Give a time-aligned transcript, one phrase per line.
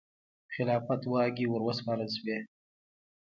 [0.53, 2.37] خلافت واګې وروسپارل شوې.